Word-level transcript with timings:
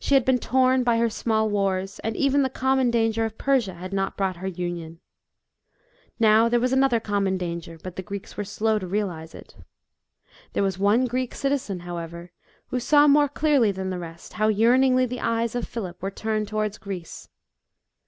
She 0.00 0.14
had 0.14 0.24
been 0.24 0.40
torn 0.40 0.82
by 0.82 0.96
her 0.98 1.08
small 1.08 1.48
wars, 1.48 2.00
and 2.00 2.16
even 2.16 2.42
the 2.42 2.50
common 2.50 2.90
danger 2.90 3.24
of 3.24 3.38
Persia 3.38 3.74
had 3.74 3.92
not 3.92 4.16
brought 4.16 4.38
her 4.38 4.48
union. 4.48 4.98
Now 6.18 6.48
there 6.48 6.58
was 6.58 6.72
another 6.72 6.98
common 6.98 7.38
danger, 7.38 7.78
but 7.80 7.94
the 7.94 8.02
Greeks 8.02 8.36
were 8.36 8.42
slow 8.42 8.80
to 8.80 8.88
realise 8.88 9.36
it. 9.36 9.54
There 10.52 10.64
was 10.64 10.80
one 10.80 11.04
Greek 11.04 11.32
citizen, 11.32 11.78
how 11.78 11.98
ever, 11.98 12.32
who 12.70 12.80
saw 12.80 13.06
more 13.06 13.28
clearly 13.28 13.70
than 13.70 13.90
the 13.90 14.00
rest, 14.00 14.32
how 14.32 14.48
yearningly 14.48 15.06
the 15.06 15.20
eyes 15.20 15.54
of 15.54 15.64
Philip 15.68 16.02
were 16.02 16.10
turned 16.10 16.48
towards 16.48 16.76
Greece. 16.76 17.28